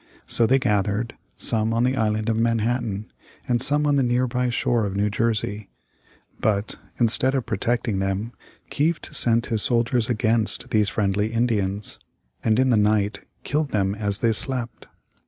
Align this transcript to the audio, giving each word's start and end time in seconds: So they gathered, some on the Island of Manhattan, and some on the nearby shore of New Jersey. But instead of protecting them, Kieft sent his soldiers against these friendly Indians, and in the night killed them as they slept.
So 0.25 0.47
they 0.47 0.57
gathered, 0.57 1.13
some 1.37 1.75
on 1.75 1.83
the 1.83 1.95
Island 1.95 2.27
of 2.27 2.35
Manhattan, 2.39 3.11
and 3.47 3.61
some 3.61 3.85
on 3.85 3.97
the 3.97 4.01
nearby 4.01 4.49
shore 4.49 4.83
of 4.83 4.95
New 4.95 5.11
Jersey. 5.11 5.69
But 6.39 6.77
instead 6.99 7.35
of 7.35 7.45
protecting 7.45 7.99
them, 7.99 8.33
Kieft 8.71 9.13
sent 9.15 9.45
his 9.53 9.61
soldiers 9.61 10.09
against 10.09 10.71
these 10.71 10.89
friendly 10.89 11.31
Indians, 11.31 11.99
and 12.43 12.57
in 12.57 12.71
the 12.71 12.77
night 12.77 13.21
killed 13.43 13.69
them 13.69 13.93
as 13.93 14.17
they 14.25 14.31
slept. 14.31 14.87